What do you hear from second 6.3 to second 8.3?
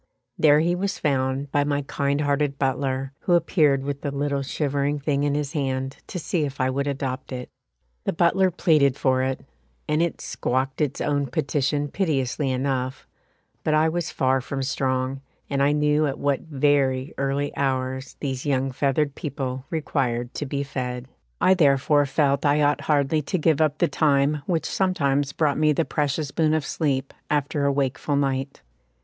if I would adopt it. The